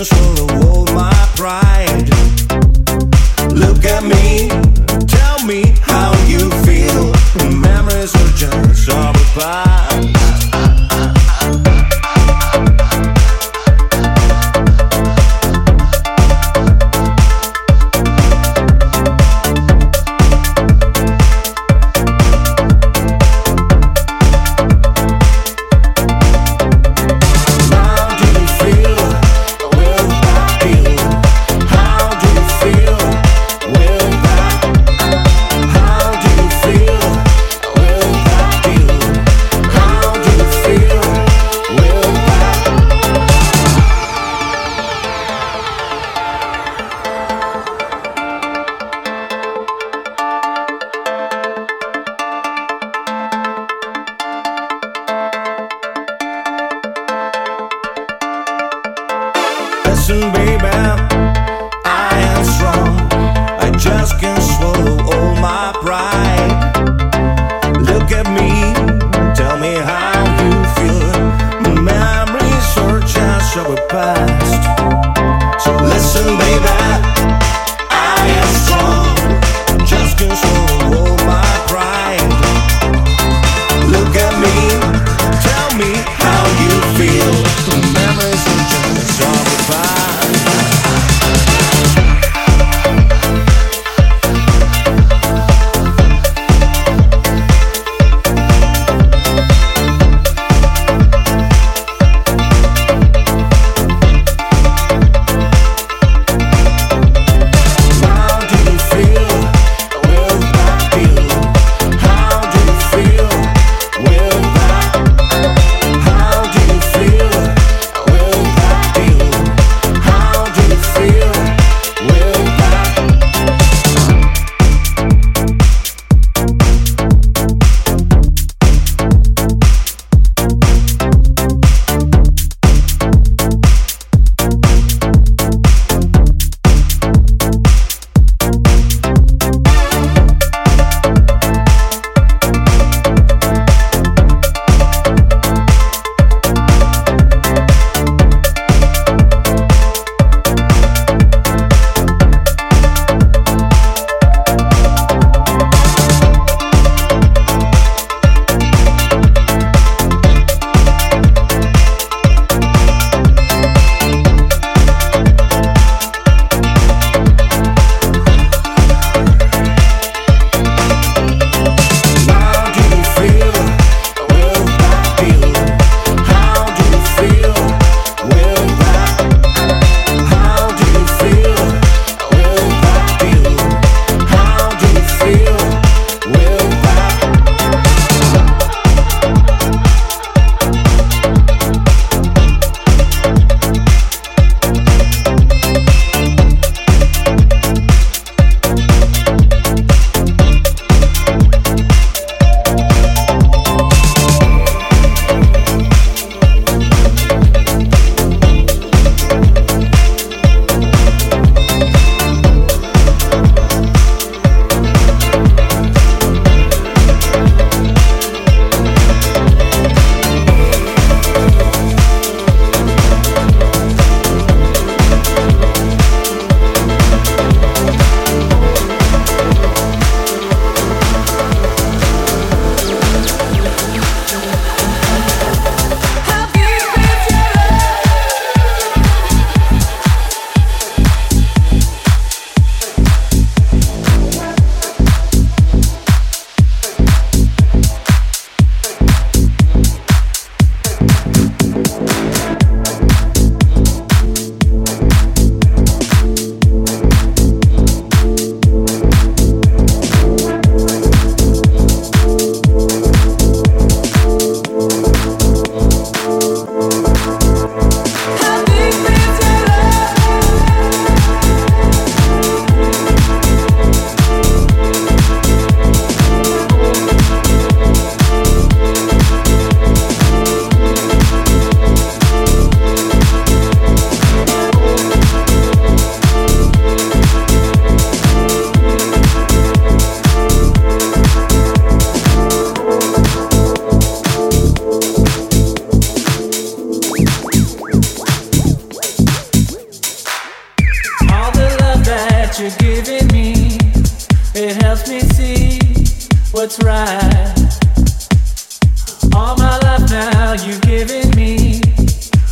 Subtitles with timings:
[0.00, 0.39] you so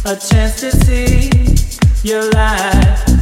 [0.09, 1.29] a chance to see
[2.03, 3.17] your light.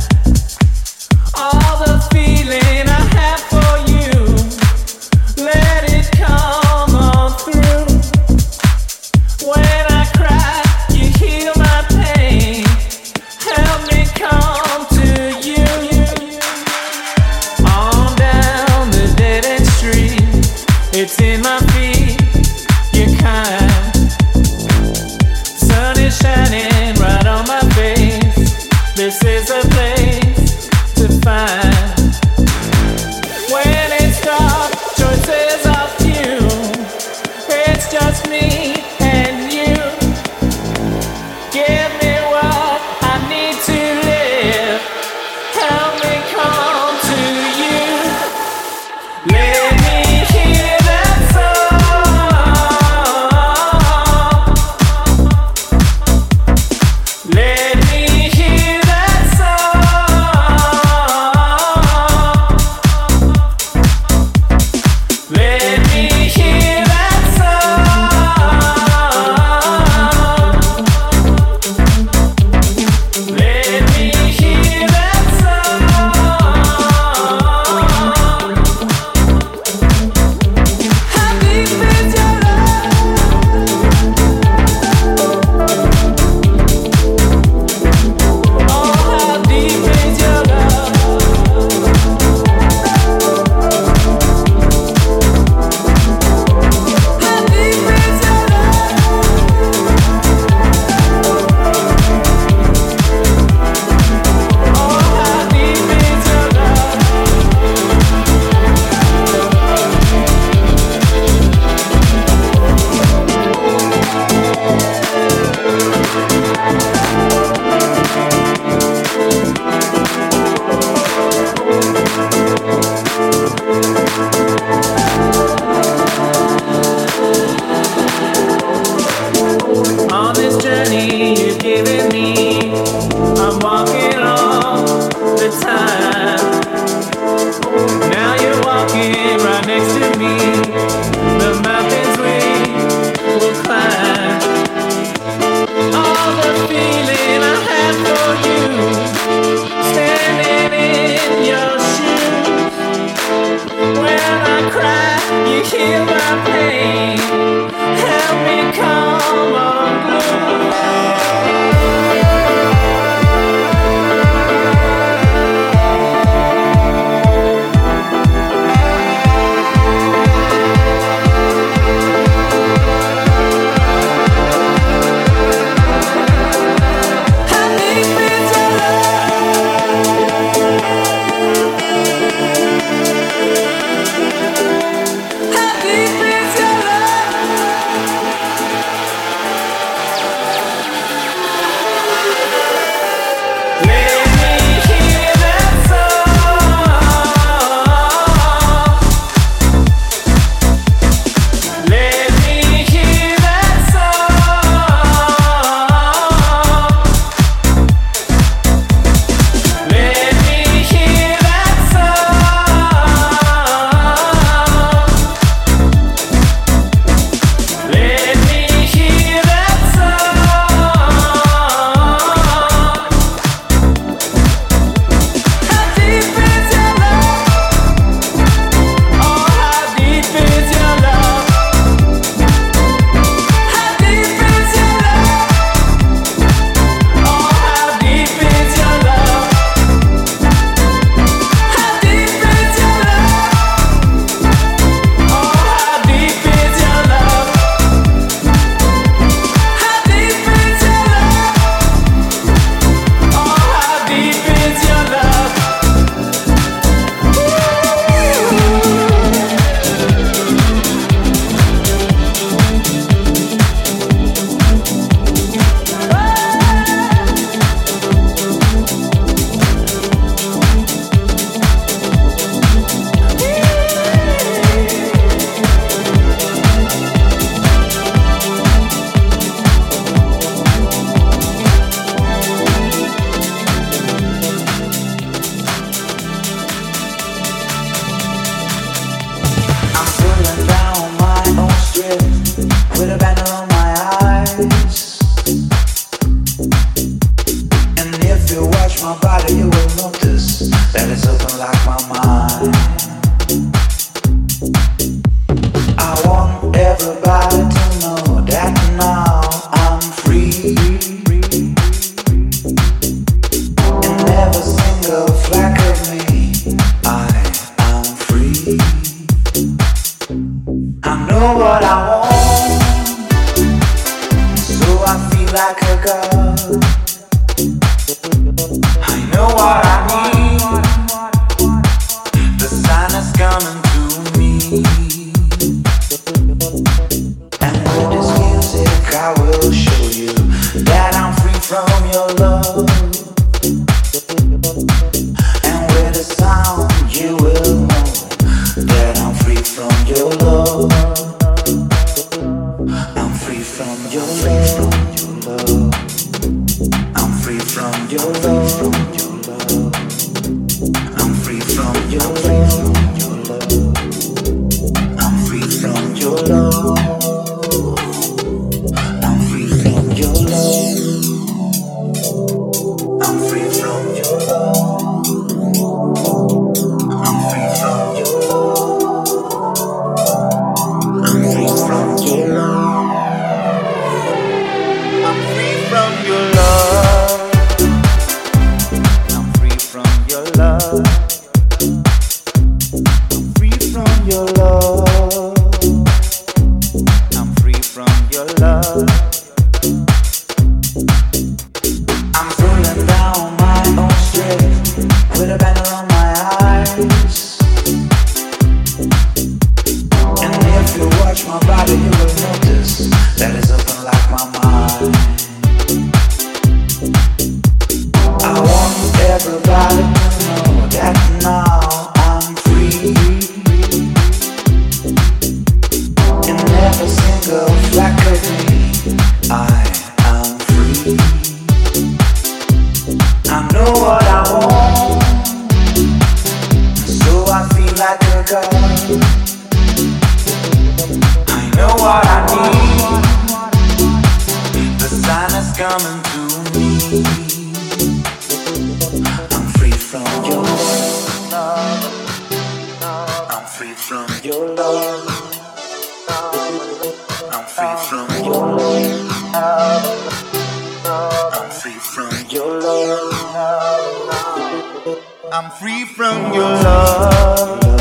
[466.05, 466.55] Thank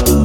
[0.10, 0.25] you.